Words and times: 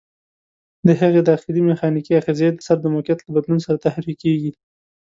د 0.87 0.89
هغې 1.01 1.21
داخلي 1.29 1.61
میخانیکي 1.69 2.13
آخذې 2.19 2.47
د 2.53 2.57
سر 2.67 2.77
د 2.81 2.85
موقعیت 2.95 3.19
له 3.23 3.31
بدلون 3.35 3.59
تحریکېږي. 3.85 4.51